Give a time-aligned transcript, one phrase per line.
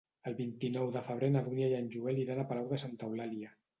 [0.29, 3.53] El vint-i-nou de febrer na Dúnia i en Joel iran a Palau de Santa Eulàlia.